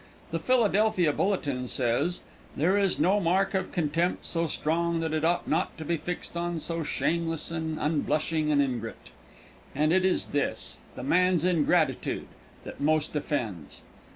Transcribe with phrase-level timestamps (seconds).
[0.31, 2.21] The Philadelphia Bulletin says:
[2.57, 6.35] "There is no mark of contempt so strong that it ought not to be fixed
[6.35, 9.11] on so shameless and unblushing an ingrate."
[9.75, 12.25] And it is this the man's ingratitude
[12.63, 13.83] that most offends.